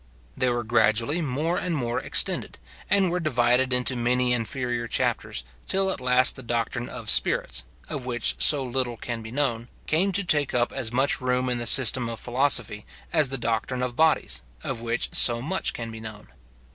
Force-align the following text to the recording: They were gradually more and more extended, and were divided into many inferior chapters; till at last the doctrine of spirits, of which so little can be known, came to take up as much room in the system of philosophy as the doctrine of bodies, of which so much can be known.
They 0.35 0.49
were 0.49 0.63
gradually 0.63 1.21
more 1.21 1.59
and 1.59 1.75
more 1.75 1.99
extended, 1.99 2.57
and 2.89 3.11
were 3.11 3.19
divided 3.19 3.71
into 3.71 3.95
many 3.95 4.33
inferior 4.33 4.87
chapters; 4.87 5.43
till 5.67 5.91
at 5.91 6.01
last 6.01 6.35
the 6.35 6.41
doctrine 6.41 6.89
of 6.89 7.07
spirits, 7.07 7.63
of 7.87 8.07
which 8.07 8.33
so 8.41 8.63
little 8.63 8.97
can 8.97 9.21
be 9.21 9.29
known, 9.29 9.67
came 9.85 10.11
to 10.13 10.23
take 10.23 10.55
up 10.55 10.71
as 10.73 10.91
much 10.91 11.21
room 11.21 11.49
in 11.49 11.59
the 11.59 11.67
system 11.67 12.09
of 12.09 12.19
philosophy 12.19 12.83
as 13.13 13.29
the 13.29 13.37
doctrine 13.37 13.83
of 13.83 13.95
bodies, 13.95 14.41
of 14.63 14.81
which 14.81 15.09
so 15.13 15.39
much 15.39 15.71
can 15.71 15.91
be 15.91 15.99
known. 15.99 16.29